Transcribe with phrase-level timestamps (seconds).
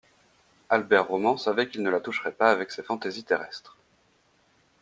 [0.69, 3.77] Albert Roman savait qu’il ne la toucherait pas avec ces fantaisies terrestres.